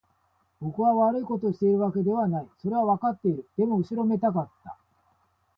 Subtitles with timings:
[0.59, 2.47] 僕は悪いことをしているわけではない。
[2.59, 3.47] それはわかっている。
[3.55, 4.75] でも、後ろめたかった。